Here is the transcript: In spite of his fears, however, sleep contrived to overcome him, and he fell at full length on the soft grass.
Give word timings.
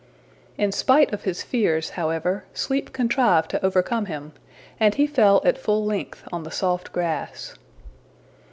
In 0.57 0.71
spite 0.71 1.13
of 1.13 1.25
his 1.25 1.43
fears, 1.43 1.91
however, 1.91 2.43
sleep 2.55 2.91
contrived 2.91 3.51
to 3.51 3.63
overcome 3.63 4.07
him, 4.07 4.33
and 4.79 4.95
he 4.95 5.05
fell 5.05 5.43
at 5.45 5.59
full 5.59 5.85
length 5.85 6.27
on 6.33 6.41
the 6.41 6.49
soft 6.49 6.91
grass. 6.91 7.53